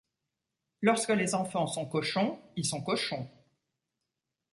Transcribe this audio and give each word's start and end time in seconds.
Lorsque 0.81 1.11
les 1.11 1.35
enfants 1.35 1.67
sont 1.67 1.85
cochons, 1.85 2.39
ils 2.55 2.65
sont 2.65 2.81
cochons… 2.81 3.29